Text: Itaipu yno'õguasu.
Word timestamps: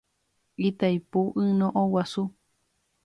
Itaipu 0.69 1.21
yno'õguasu. 1.43 2.25